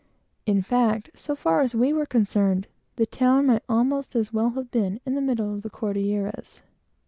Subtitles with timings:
[0.47, 2.65] In fact, so far as we were concerned,
[2.95, 6.63] the town might almost as well have been in the middle of the Cordilleras.